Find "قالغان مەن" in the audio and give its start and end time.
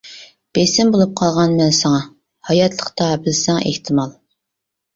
1.19-1.75